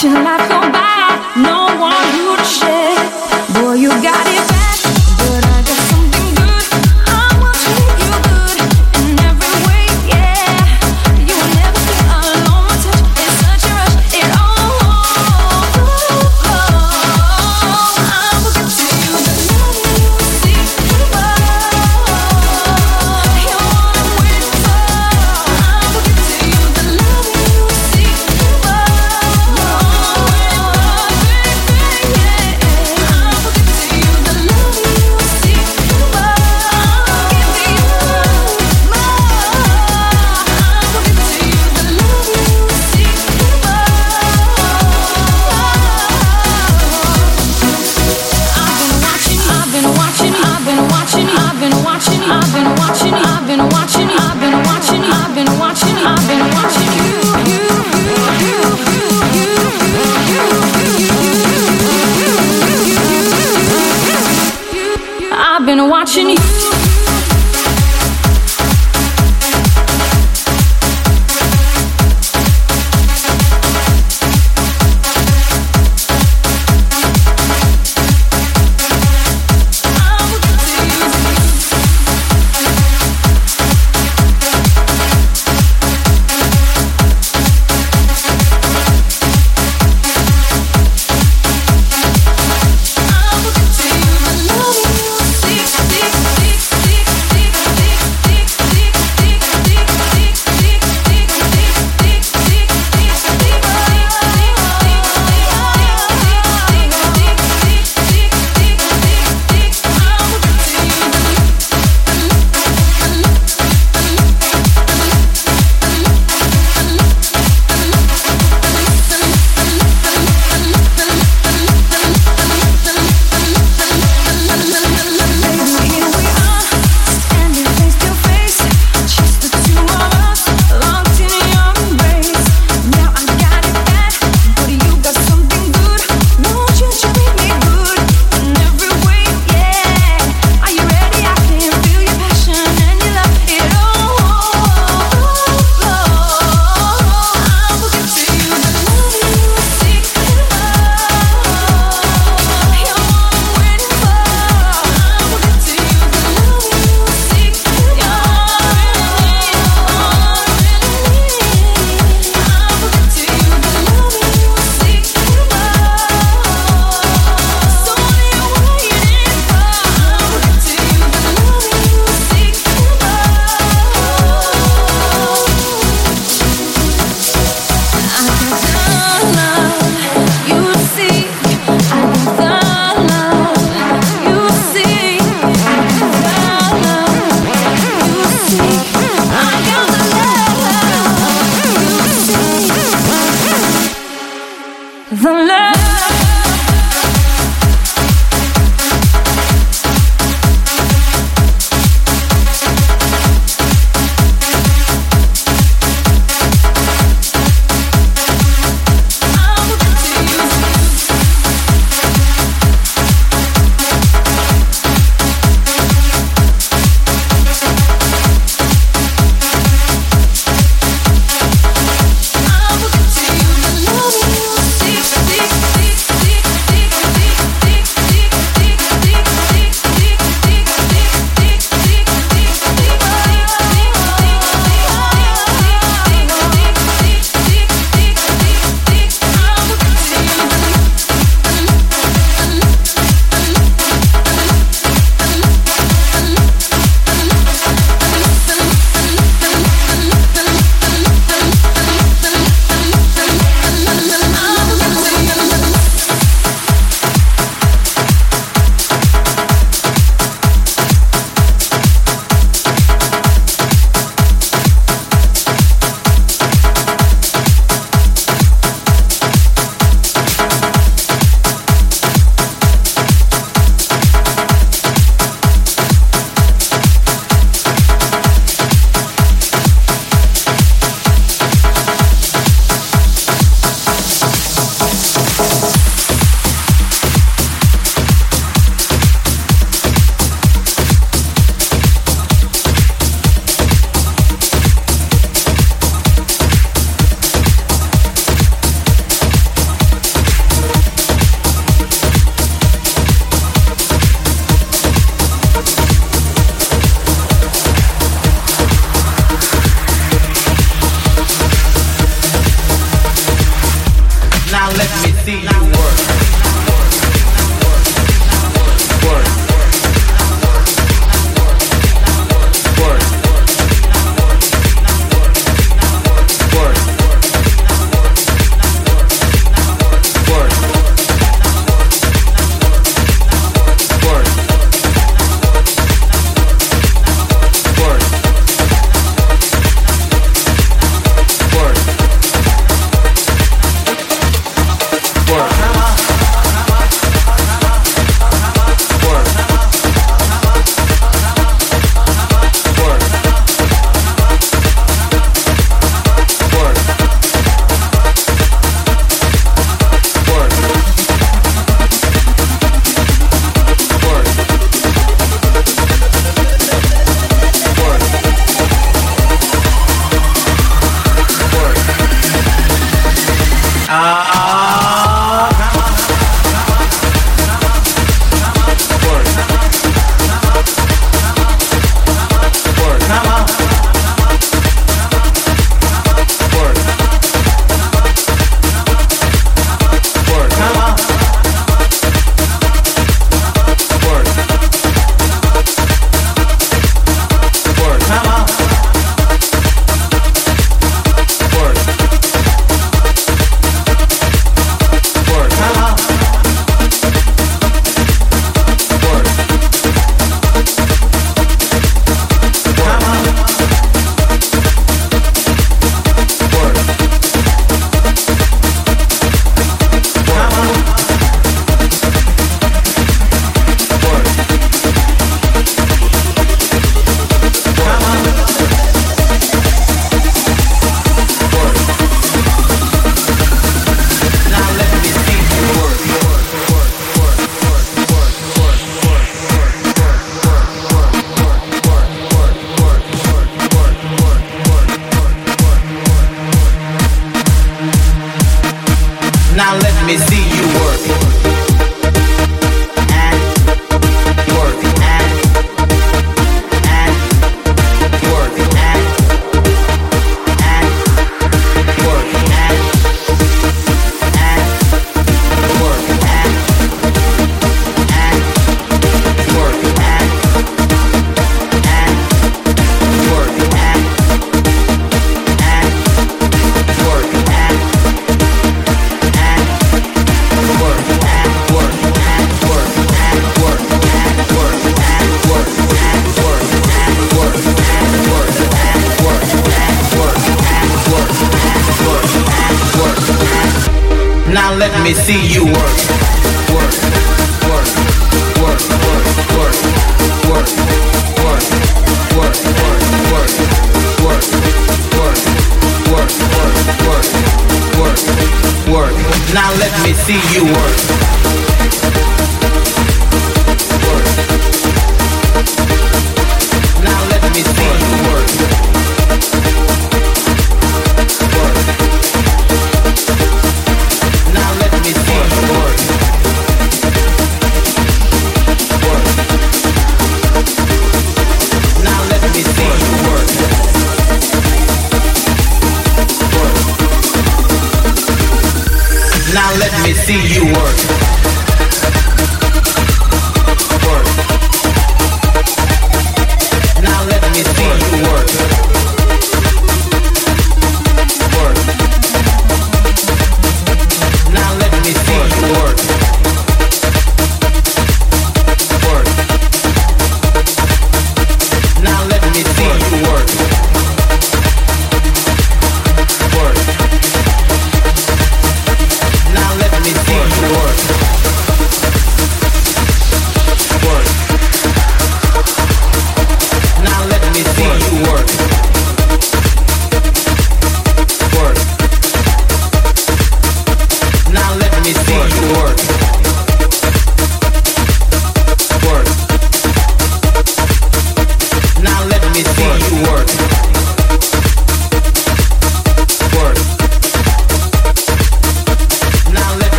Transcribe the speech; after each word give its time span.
Seek, 0.00 0.12
seek, 0.12 0.39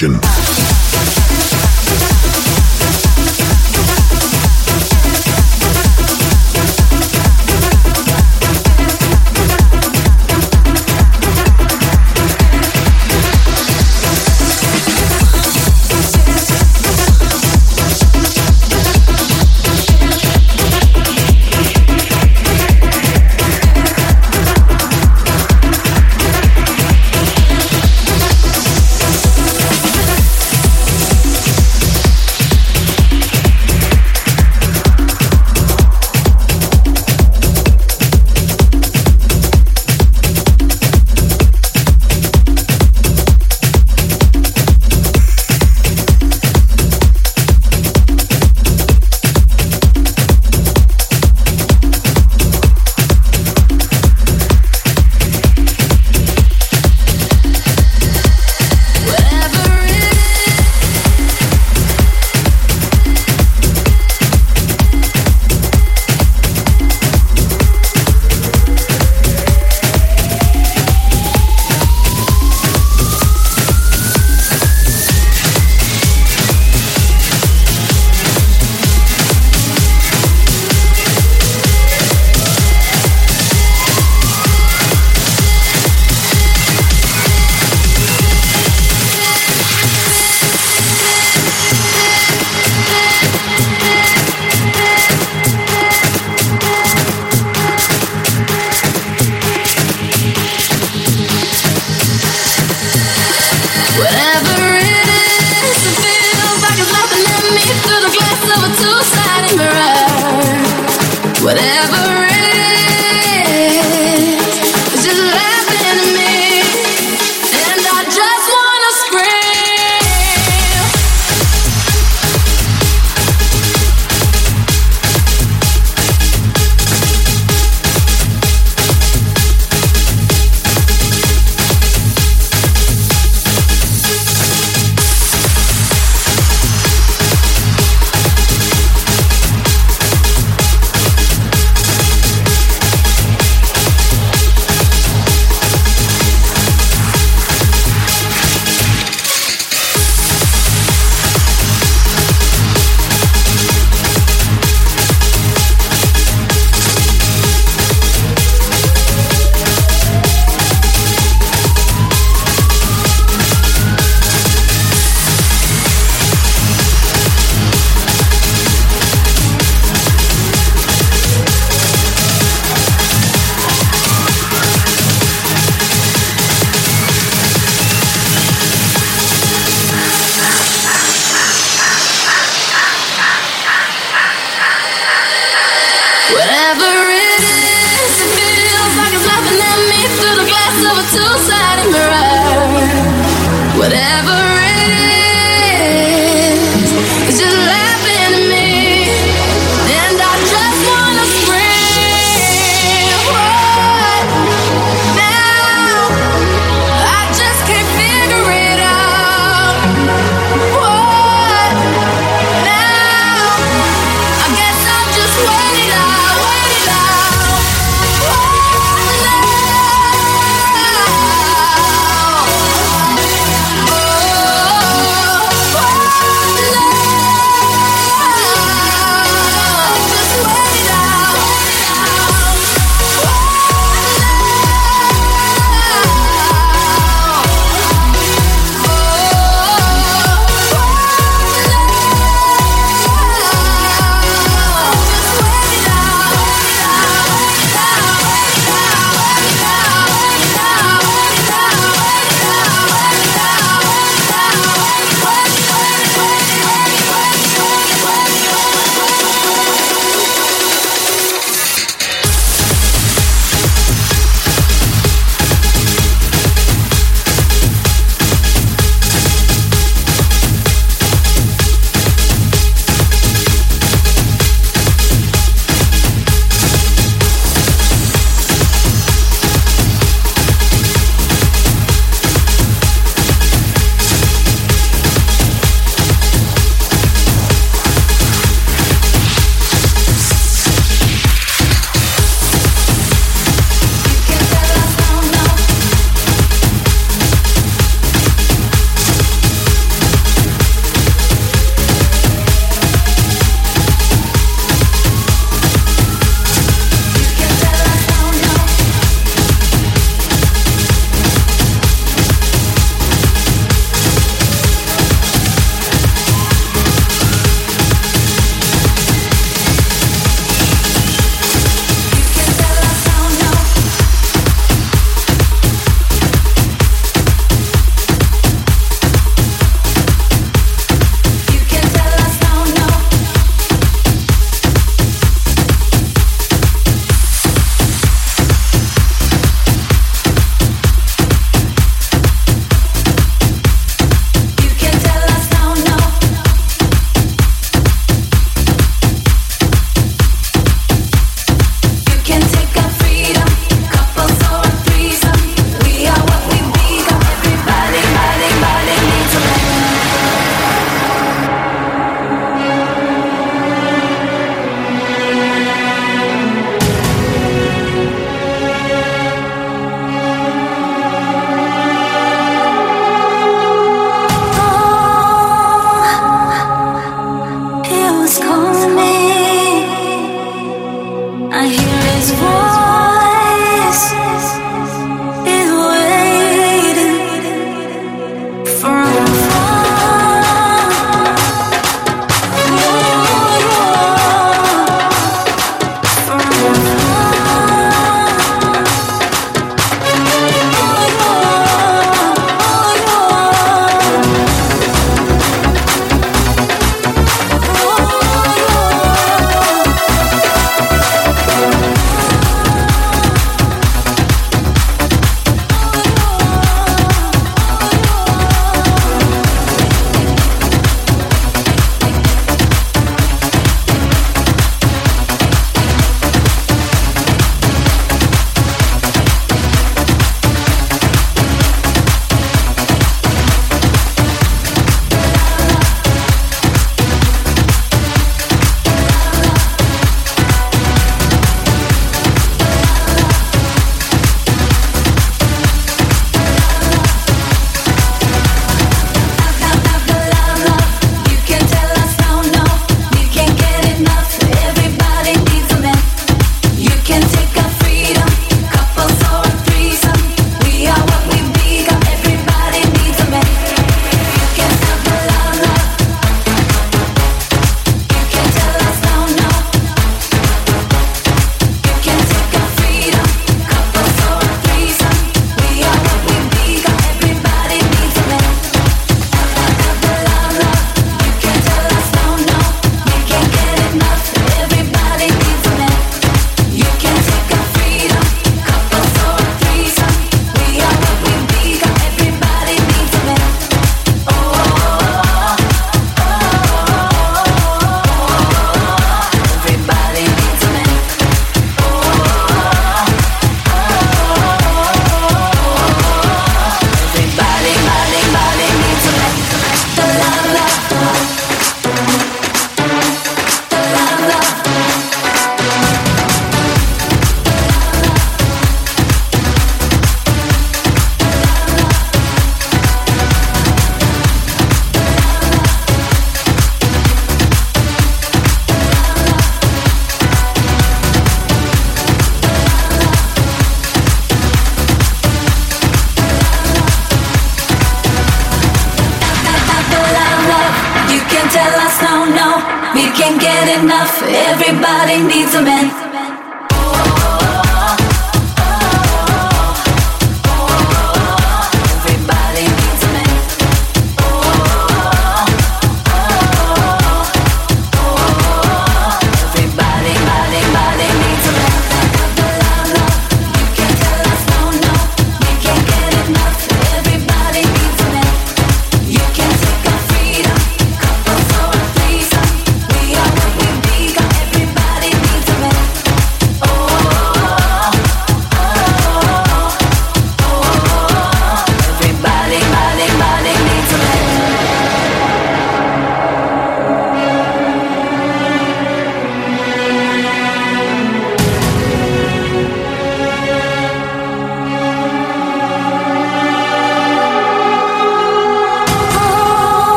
the 0.00 0.29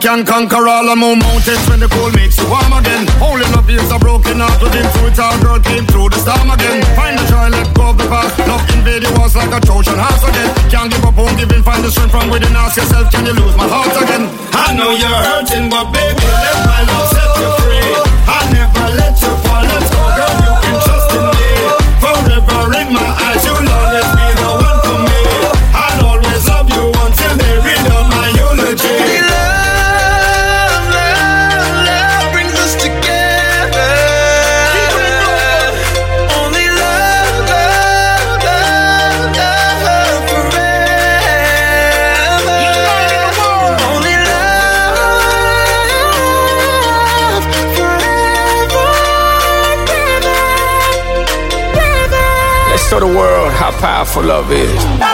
Can 0.00 0.24
conquer 0.24 0.64
all 0.66 0.88
the 0.88 0.96
more 0.96 1.14
mountains 1.14 1.60
when 1.68 1.78
the 1.78 1.88
cold 1.92 2.16
makes 2.16 2.40
you 2.40 2.48
warm 2.48 2.72
again. 2.72 3.04
Only 3.20 3.44
love 3.52 3.68
is 3.68 3.84
a 3.92 3.98
broken 4.00 4.40
heart 4.40 4.56
within 4.64 4.88
it. 4.88 5.18
Our 5.20 5.36
girl 5.44 5.60
came 5.60 5.84
through 5.84 6.08
the 6.08 6.16
storm 6.16 6.48
again. 6.48 6.80
Find 6.96 7.20
the 7.20 7.24
joy, 7.28 7.52
let 7.52 7.68
go 7.76 7.92
of 7.92 7.98
the 8.00 8.08
past. 8.08 8.32
Love 8.48 8.64
invade 8.72 9.04
your 9.04 9.12
walls 9.20 9.36
like 9.36 9.52
a 9.52 9.60
Trojan 9.60 10.00
horse 10.00 10.24
again. 10.24 10.48
Can't 10.72 10.88
give 10.88 11.04
up, 11.04 11.16
won't 11.20 11.36
give 11.36 11.52
in. 11.52 11.62
Find 11.62 11.84
the 11.84 11.92
strength 11.92 12.16
from 12.16 12.32
within. 12.32 12.56
Ask 12.56 12.80
yourself, 12.80 13.12
can 13.12 13.28
you 13.28 13.36
lose 13.36 13.54
my 13.60 13.68
heart 13.68 13.92
again? 14.00 14.24
I 14.56 14.72
know 14.72 14.90
you're 14.96 15.20
hurting, 15.28 15.68
but 15.68 15.92
baby, 15.92 16.24
powerful 53.80 54.22
love 54.22 54.52
is. 54.52 55.09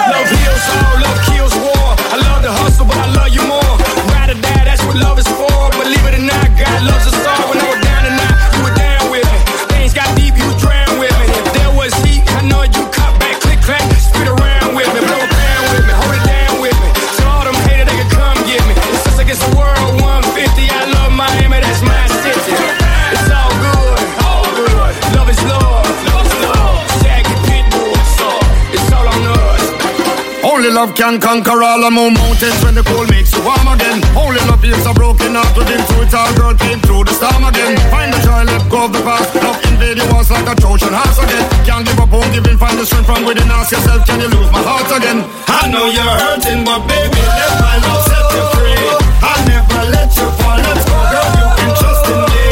Love 30.87 30.95
can 30.95 31.21
conquer 31.21 31.63
all 31.63 31.81
the 31.81 31.91
more 31.91 32.11
mountains 32.11 32.63
when 32.63 32.75
the 32.75 32.83
cold 32.83 33.11
makes 33.11 33.33
you 33.35 33.43
warm 33.43 33.67
again. 33.75 33.99
Only 34.15 34.41
love 34.47 34.63
is 34.65 34.87
a 34.87 34.95
broken 34.95 35.35
heart 35.35 35.51
within 35.57 35.83
through 35.87 36.07
it. 36.07 36.15
Our 36.15 36.31
girl 36.35 36.55
came 36.55 36.81
through 36.81 37.05
the 37.05 37.15
storm 37.15 37.45
again. 37.45 37.77
Find 37.91 38.13
the 38.13 38.19
joy, 38.23 38.43
let 38.47 38.63
go 38.71 38.87
of 38.87 38.93
the 38.93 39.03
past. 39.03 39.35
Love 39.35 39.59
invade 39.67 39.99
your 39.99 40.09
walls 40.13 40.31
like 40.31 40.47
a 40.47 40.55
Trojan 40.55 40.95
horse 40.95 41.19
again. 41.19 41.45
Can't 41.67 41.85
give 41.87 41.99
up, 41.99 42.11
won't 42.11 42.31
give 42.33 42.47
in. 42.47 42.59
Find 42.59 42.79
the 42.79 42.87
strength 42.87 43.07
from 43.07 43.25
within. 43.25 43.51
Ask 43.51 43.73
yourself, 43.73 44.07
can 44.07 44.21
you 44.21 44.31
lose 44.31 44.51
my 44.53 44.63
heart 44.63 44.91
again? 44.95 45.25
I 45.49 45.67
know 45.71 45.87
you're 45.91 46.17
hurting, 46.23 46.63
but 46.63 46.81
baby, 46.87 47.23
let 47.25 47.55
my 47.59 47.77
love 47.83 48.03
set 48.07 48.27
you 48.37 48.45
free. 48.55 48.87
I'll 49.27 49.43
never 49.51 49.83
let 49.91 50.11
you 50.15 50.29
fall. 50.39 50.59
Let's 50.61 50.85
go, 50.87 50.99
girl. 51.11 51.29
You 51.41 51.47
can 51.59 51.71
trust 51.75 52.05
in 52.11 52.21
me. 52.31 52.45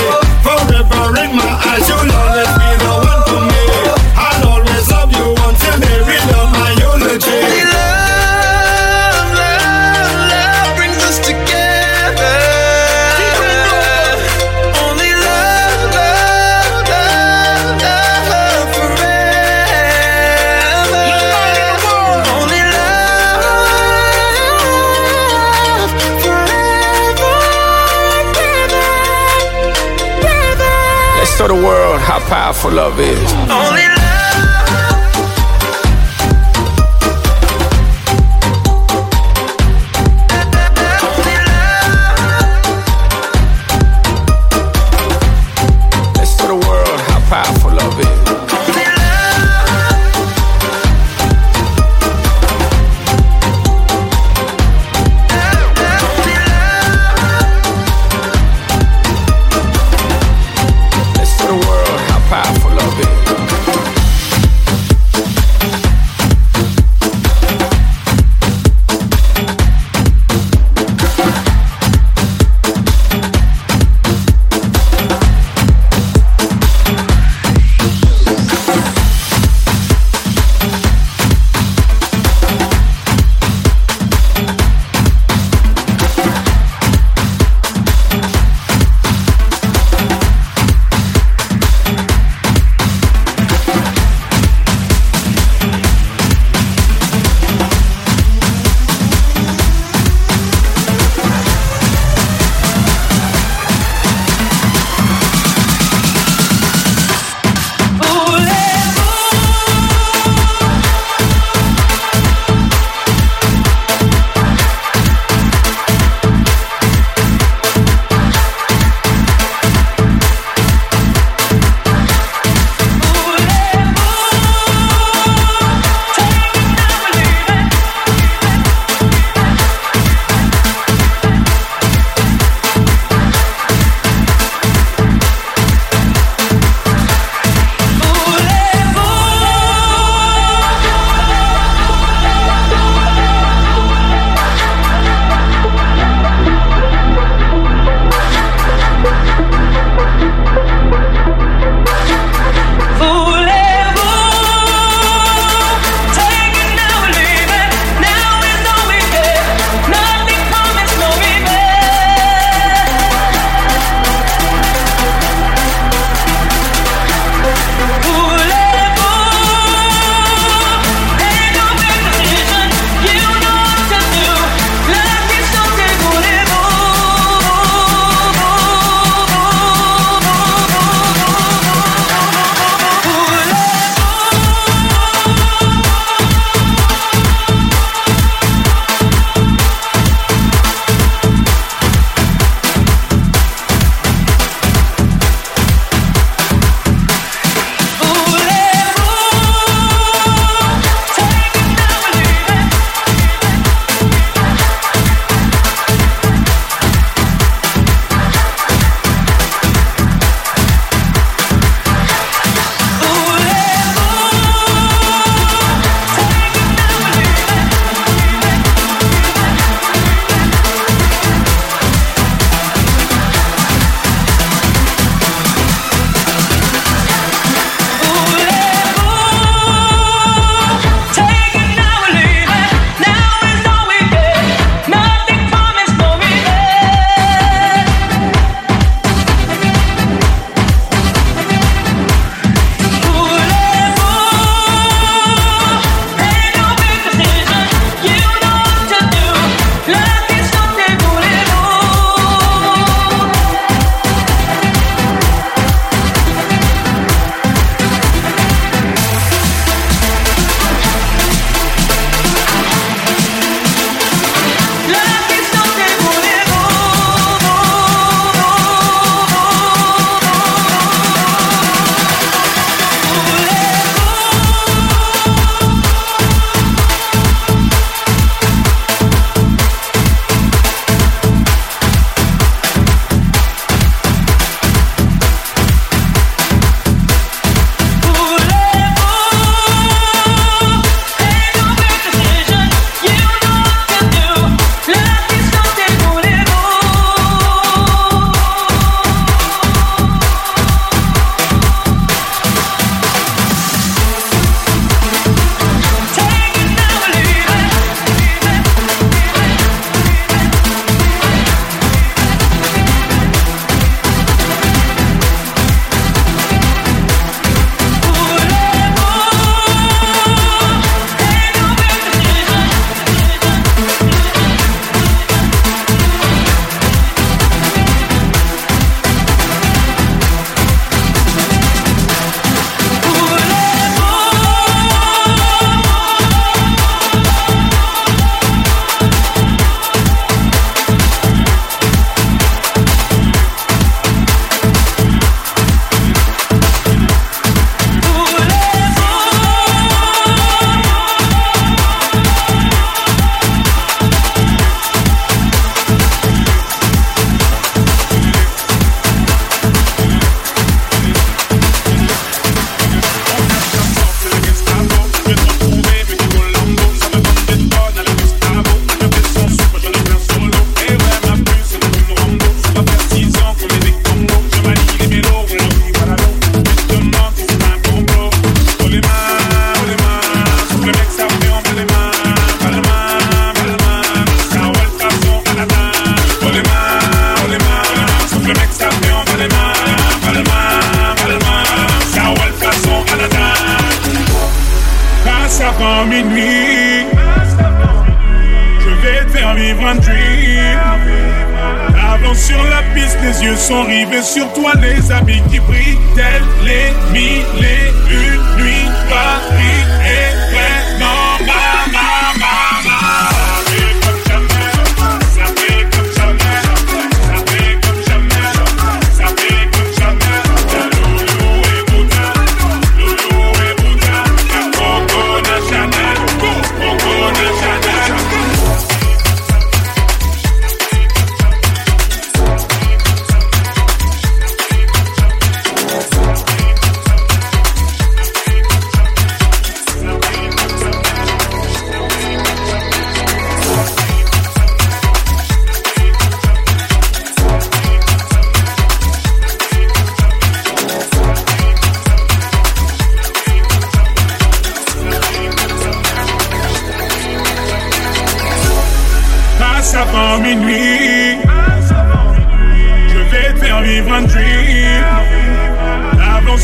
Forever 0.43 1.05
in 1.23 1.31
my 1.39 1.51
eyes, 1.71 1.87
you'll 1.87 2.11
always 2.11 2.53
be 2.59 2.64
powerful 32.35 32.73
love 32.73 32.99
is. 32.99 33.44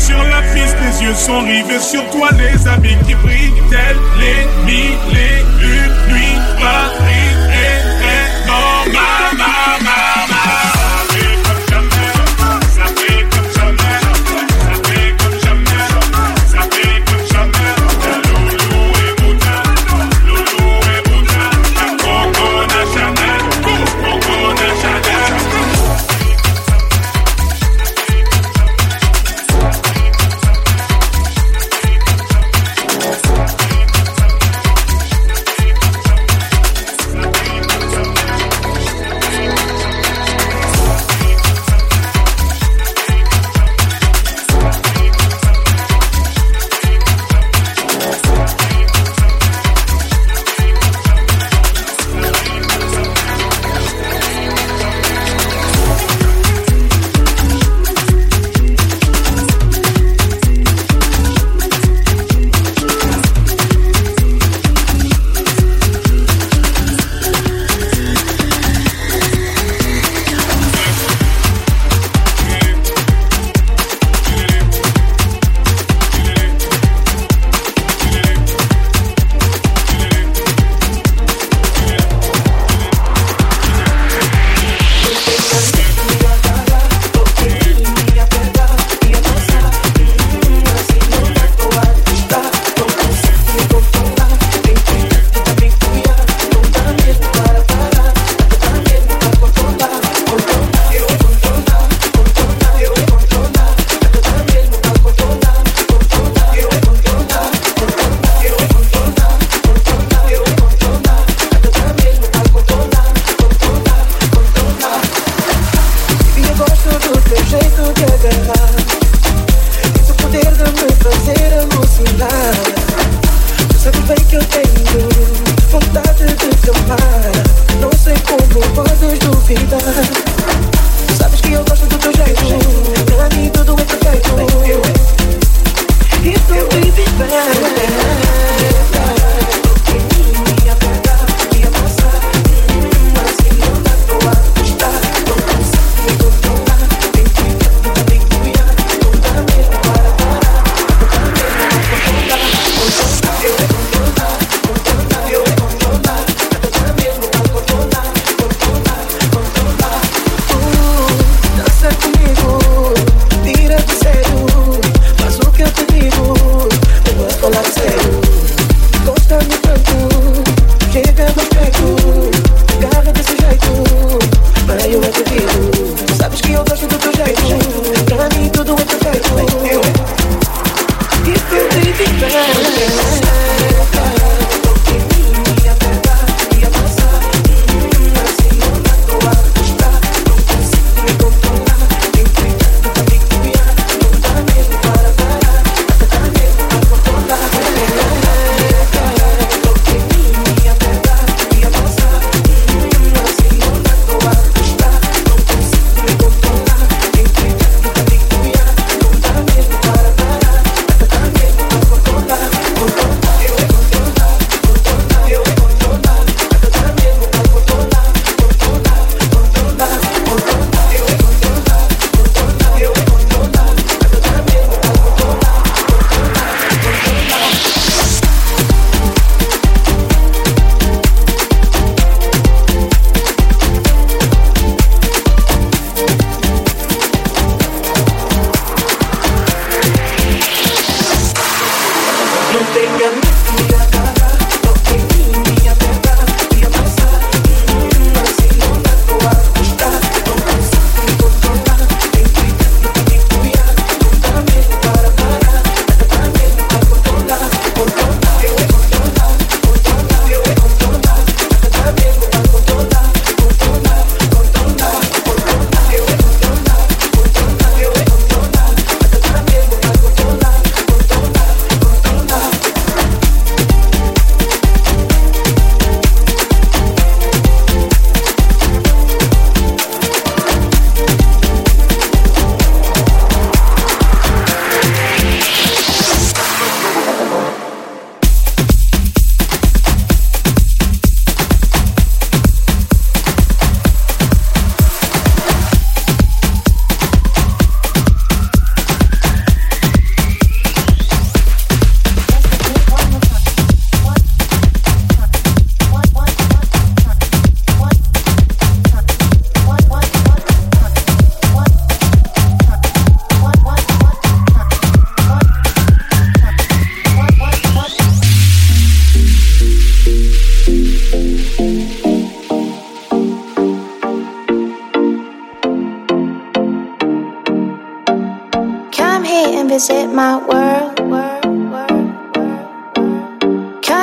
sur 0.01 0.23
la 0.23 0.41
piste, 0.53 0.75
les 0.81 1.03
yeux 1.05 1.13
sont 1.13 1.41
rivés 1.41 1.79
sur 1.79 2.03
toi, 2.09 2.29
les 2.31 2.67
habits 2.67 2.97
qui 3.05 3.13
brillent, 3.15 3.61
tels 3.69 3.97
les 4.19 4.47
mille 4.65 4.97
et 5.15 5.41
une 5.61 6.13
nuits, 6.13 6.39
Paris 6.59 7.35
est 7.49 7.81
très. 7.99 8.21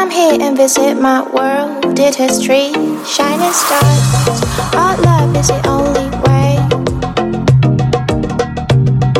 Come 0.09 0.16
here 0.16 0.40
and 0.40 0.56
visit 0.56 0.94
my 0.94 1.20
world, 1.20 1.98
it 1.98 2.14
has 2.14 2.43
three 2.43 2.72
shining 3.05 3.52
stars. 3.52 4.43
Our 4.74 4.97
love 5.02 5.36
is 5.36 5.48
the 5.48 5.60
only 5.68 6.09
way. 6.24 6.56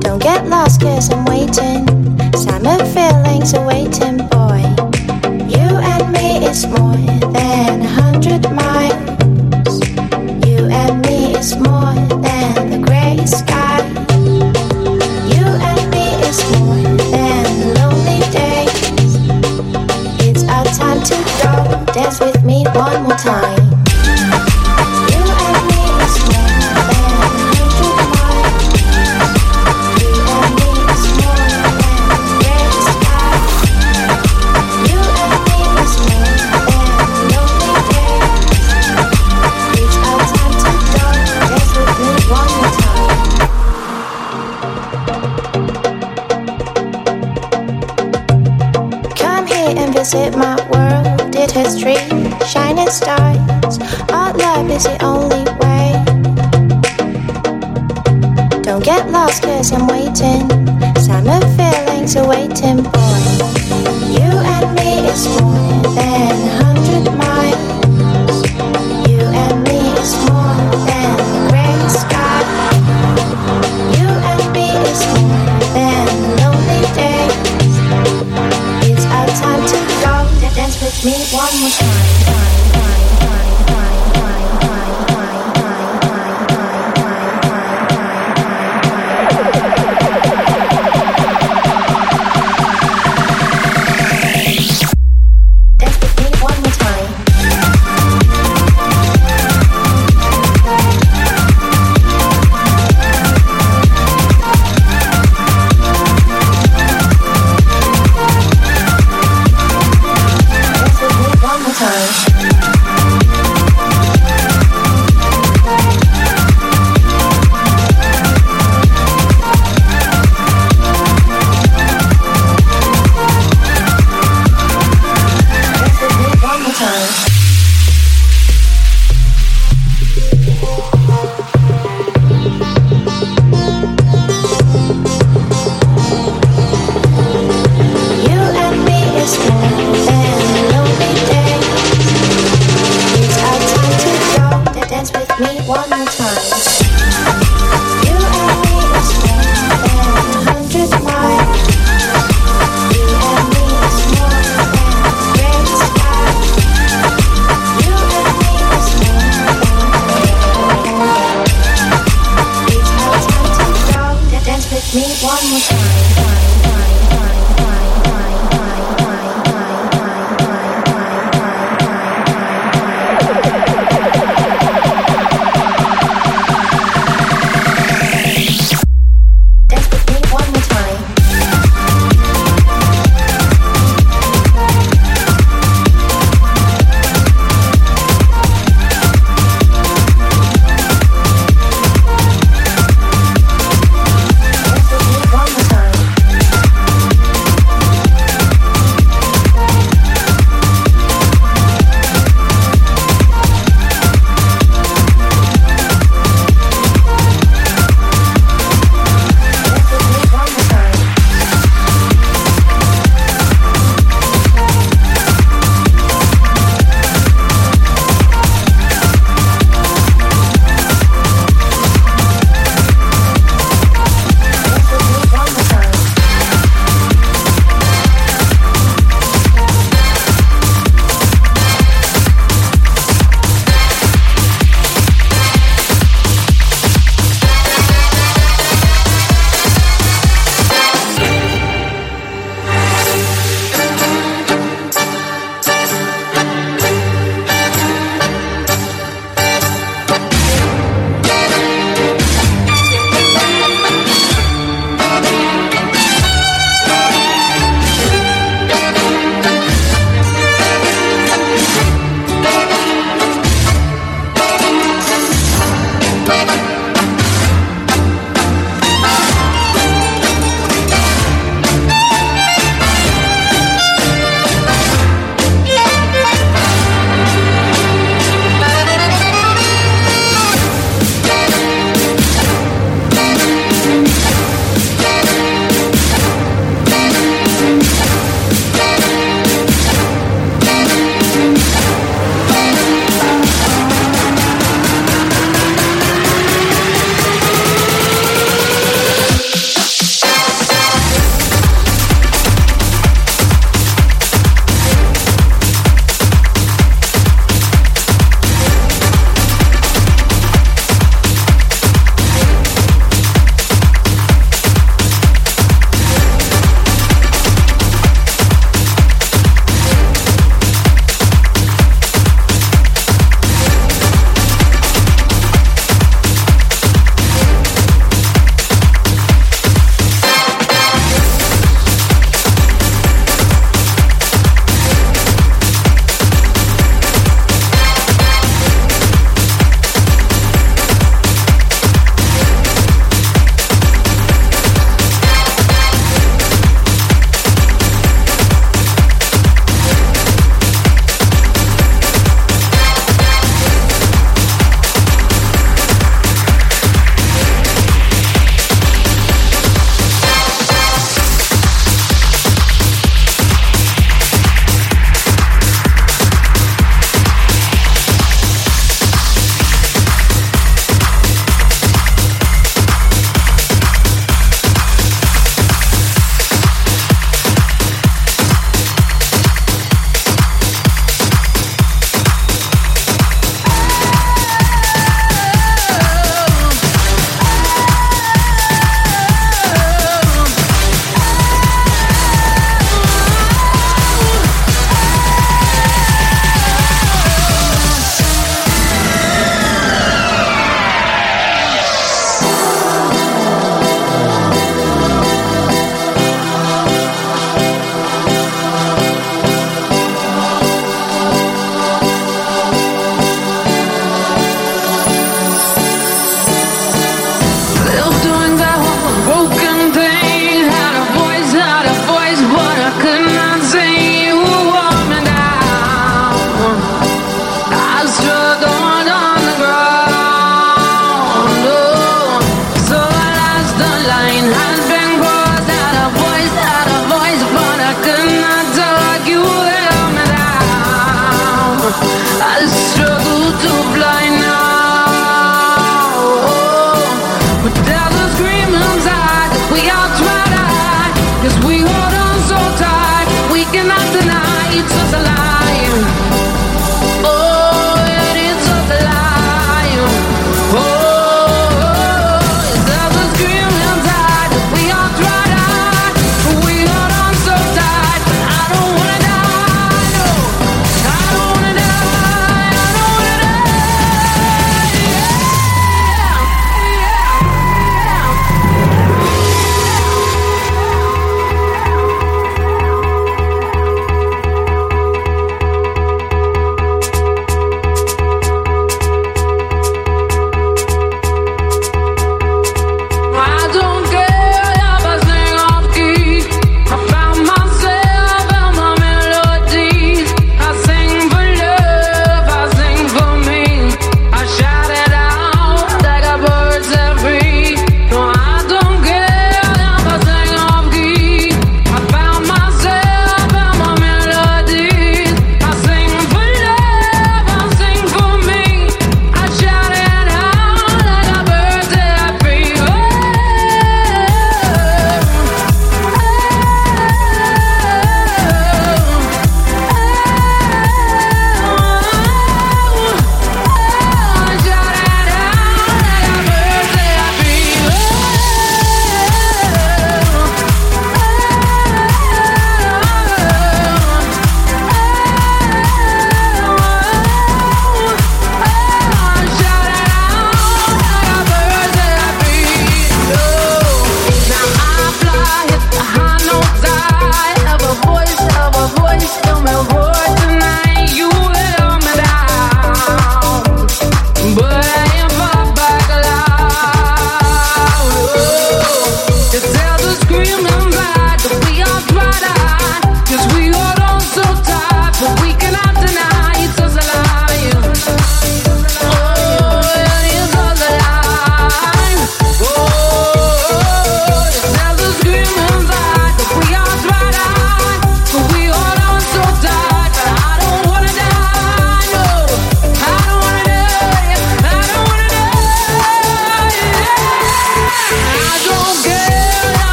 Don't 0.00 0.20
get 0.20 0.48
lost, 0.48 0.80
cause 0.80 1.08
I'm 1.12 1.24
waiting. 1.26 1.86
Summer 2.32 2.84
feelings 2.86 3.54
are 3.54 3.64
waiting, 3.64 4.26
boy. 4.26 4.62
You 5.46 5.70
and 5.78 6.12
me 6.12 6.44
is 6.48 6.66
more. 6.66 7.11
is 54.72 54.84
the 54.84 55.04
only 55.04 55.44
way. 55.60 55.92
Don't 58.62 58.82
get 58.82 59.10
lost, 59.10 59.42
cause 59.42 59.72
I'm 59.72 59.86
waiting. 59.86 60.01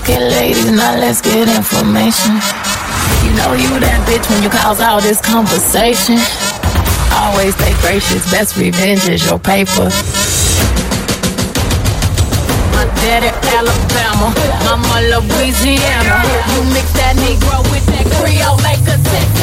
Okay, 0.00 0.18
ladies, 0.18 0.70
now 0.70 0.96
let's 0.98 1.20
get 1.20 1.48
information. 1.48 2.34
You 3.22 3.30
know 3.38 3.54
you 3.54 3.70
that 3.78 4.02
bitch 4.06 4.26
when 4.30 4.42
you 4.42 4.50
cause 4.50 4.80
all 4.80 5.00
this 5.00 5.20
conversation. 5.20 6.18
Always 7.14 7.54
stay 7.54 7.74
gracious, 7.78 8.22
best 8.30 8.56
revenge 8.56 9.06
is 9.08 9.24
your 9.24 9.38
paper. 9.38 9.88
My 12.74 12.84
daddy 13.02 13.30
Alabama, 13.54 14.34
mama 14.66 14.98
Louisiana. 15.14 16.26
You 16.50 16.60
mix 16.74 16.90
that 16.98 17.14
Negro 17.22 17.62
with 17.70 17.86
that 17.94 18.06
Creole, 18.18 18.58
make 18.66 18.82
a 18.90 18.98
Texas 18.98 19.33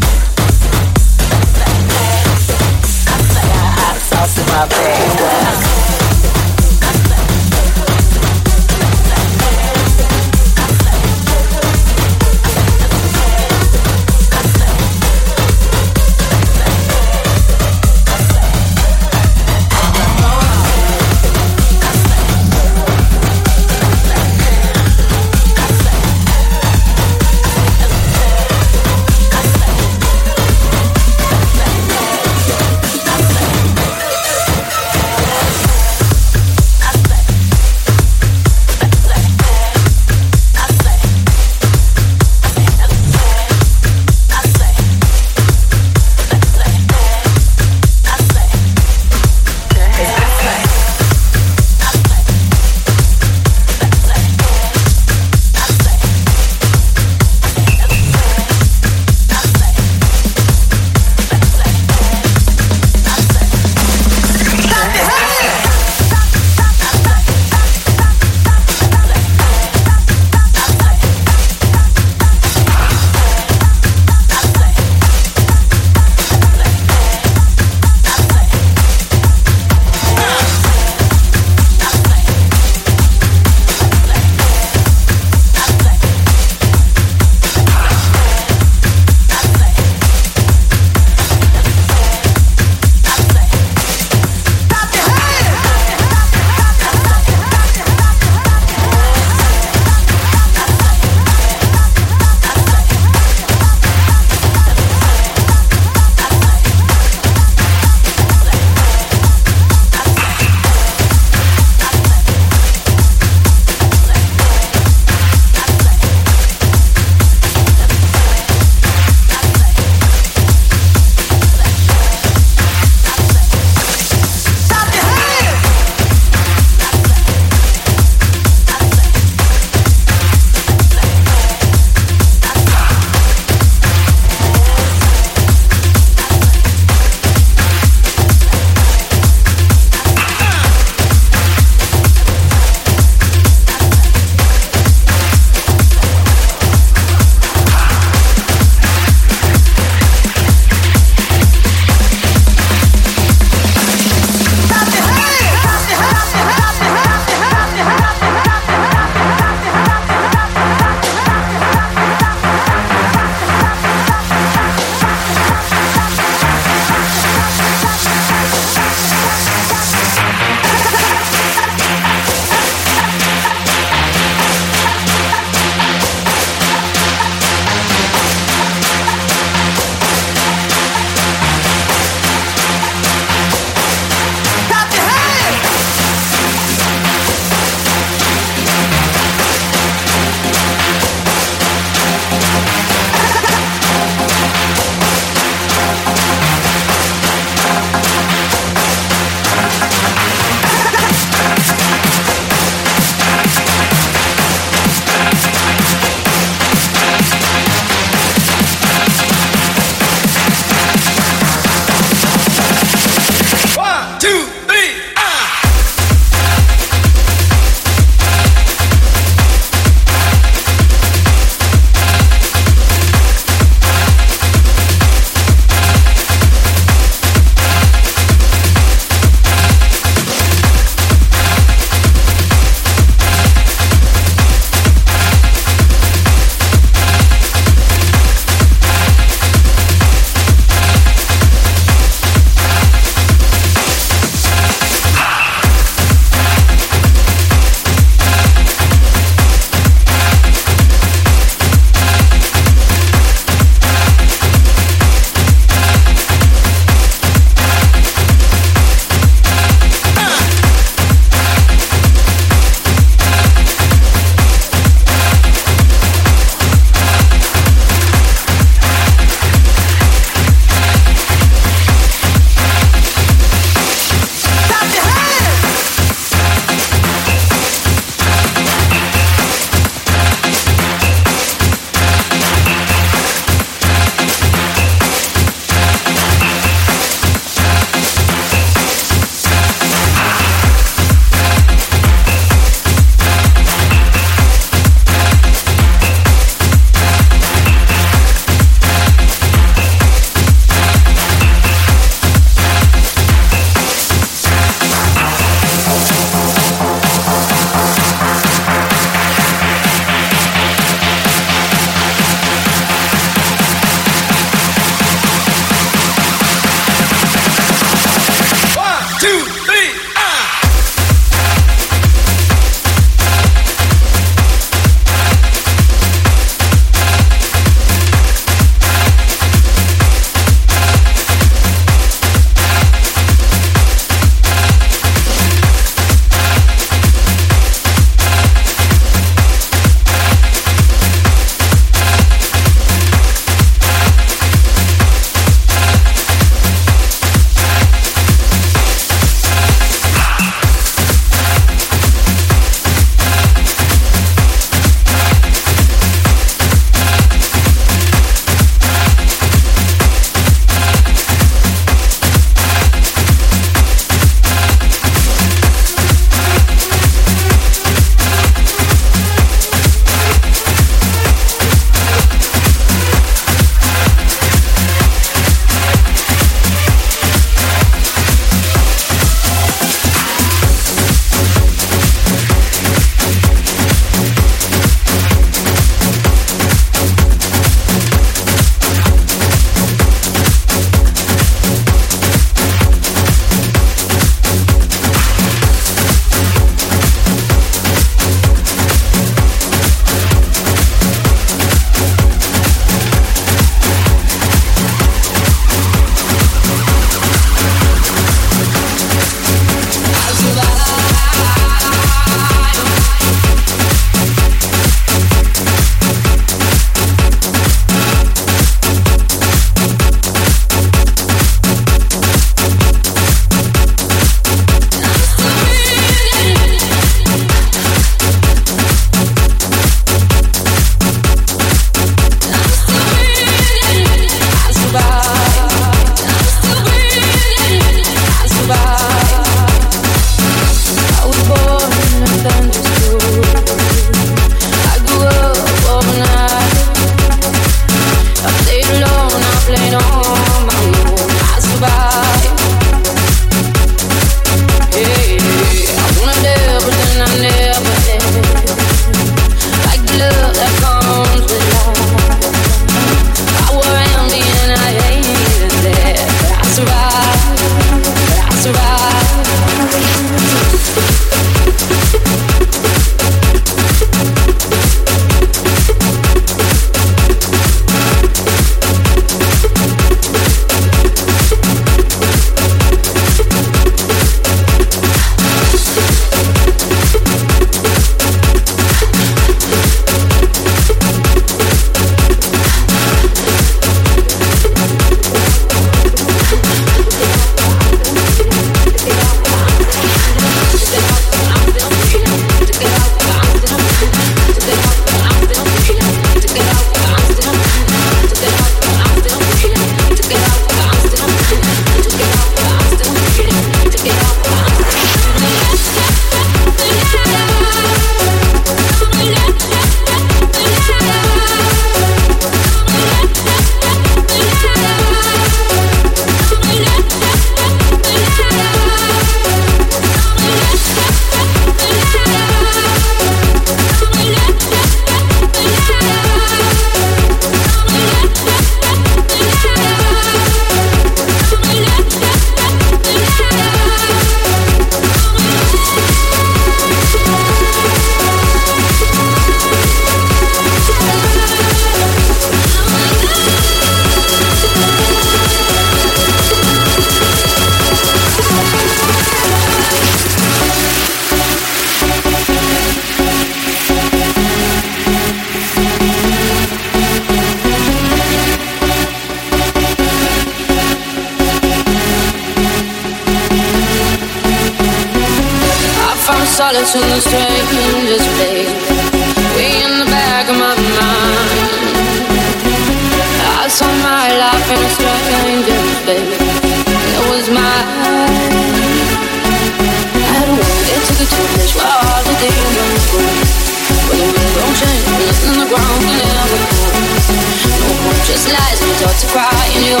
lies, 598.52 598.80
to 598.80 599.26
cry 599.30 599.66
in 599.76 599.82
your 599.84 600.00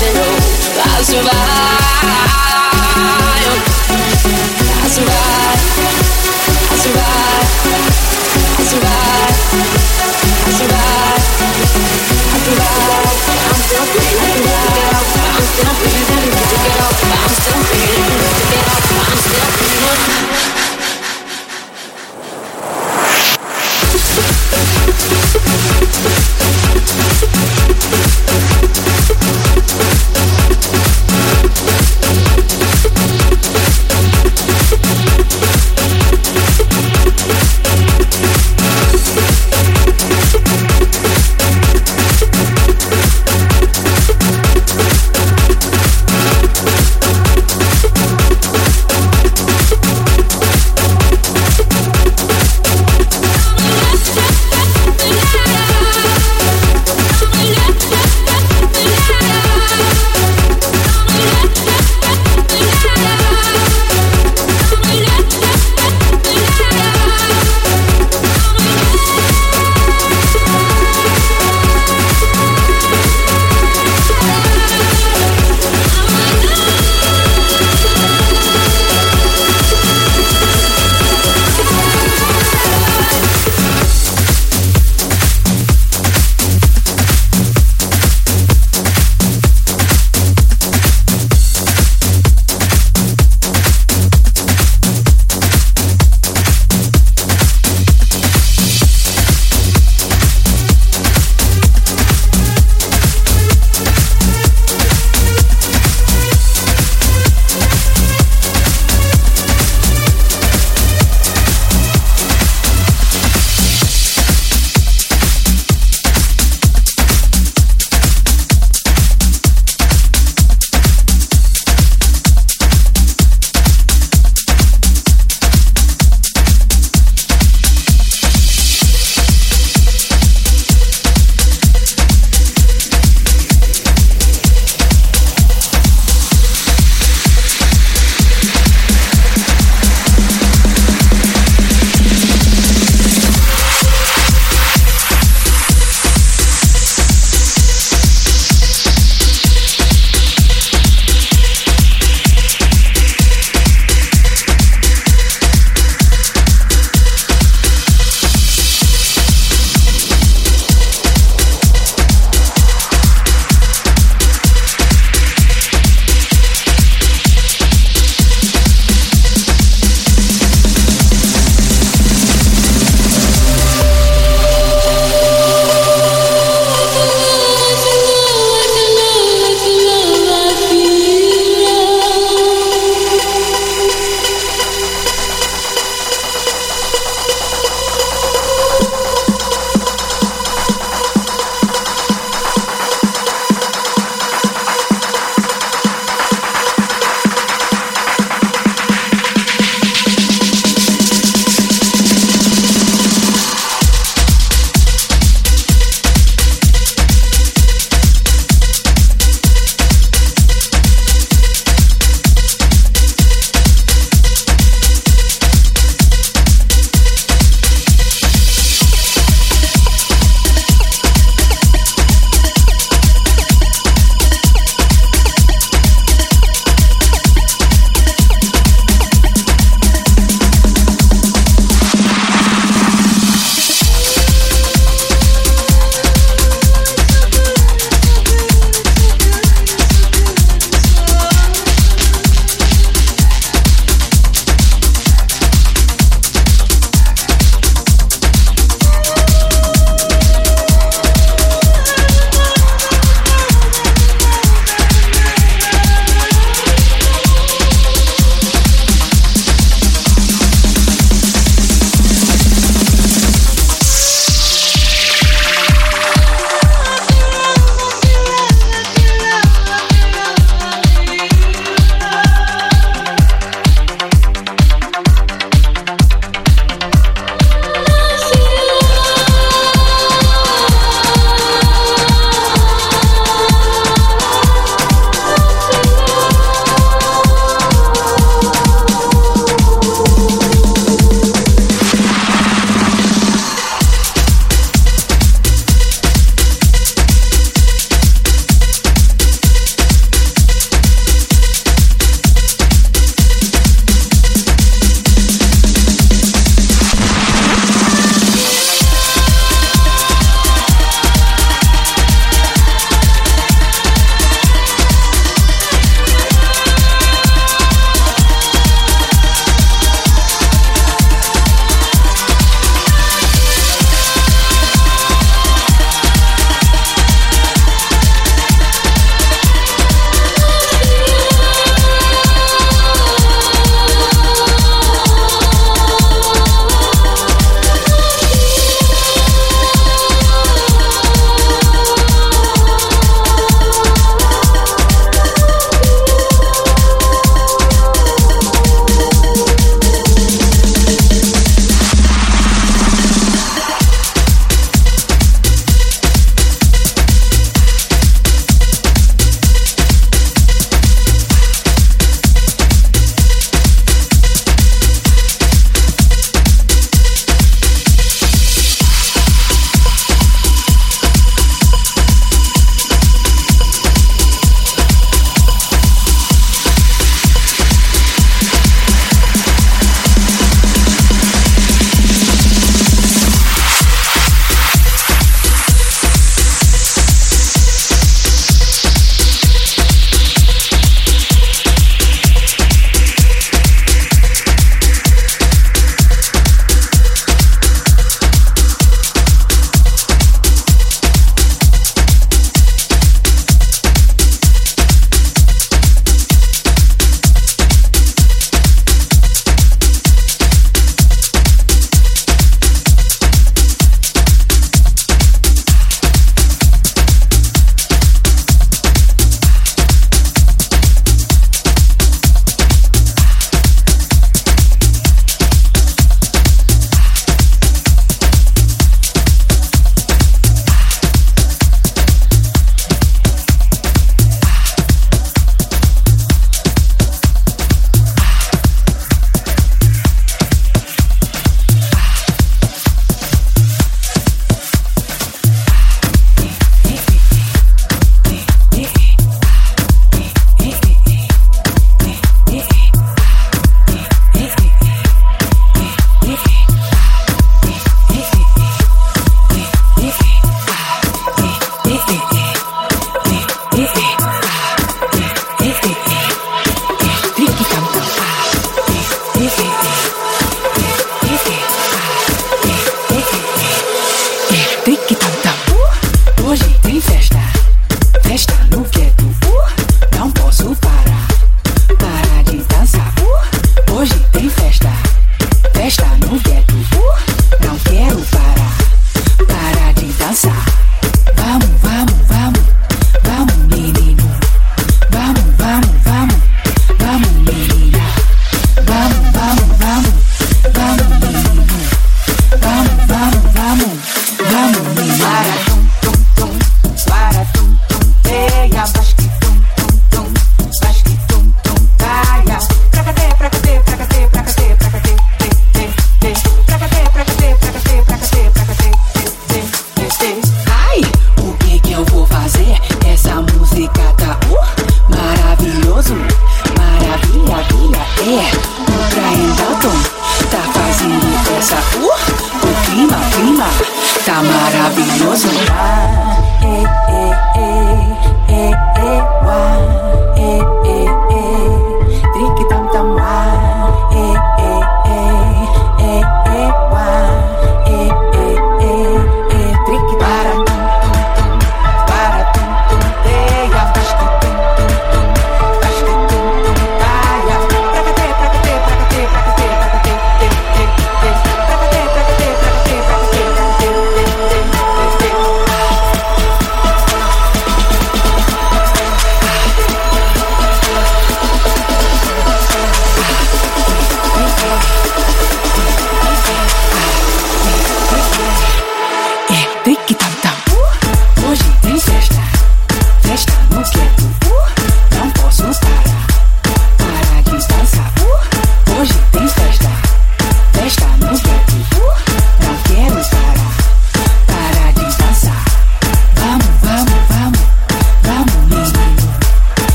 pillow. 0.00 0.32
I 0.76 1.02
survive. 1.02 1.86
I 4.76 4.88
survive. 4.88 5.60
I 6.70 6.76
survive. 6.76 7.48
I 8.56 8.64
survive. 8.64 9.36
I 10.26 10.52
survive. 10.52 11.22
I 12.26 12.38
survive. 12.44 13.14
I'm 13.46 13.60
still 13.66 13.86
breathing. 13.92 14.44
I'm 14.86 15.46
still 15.46 15.72
breathing. 15.80 16.34
I'm 16.36 17.32
still 17.32 17.60
breathing. 17.70 18.20
I'm 18.26 19.20
still 19.24 19.50
breathing. 19.56 20.65